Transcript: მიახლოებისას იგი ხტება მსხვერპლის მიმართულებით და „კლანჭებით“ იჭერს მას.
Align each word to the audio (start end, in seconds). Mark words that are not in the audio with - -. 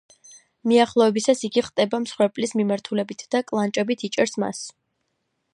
მიახლოებისას 0.71 1.43
იგი 1.49 1.63
ხტება 1.67 2.01
მსხვერპლის 2.07 2.55
მიმართულებით 2.63 3.23
და 3.37 3.45
„კლანჭებით“ 3.53 4.09
იჭერს 4.11 4.39
მას. 4.47 4.65